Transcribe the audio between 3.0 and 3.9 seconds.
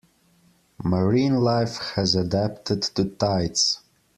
tides.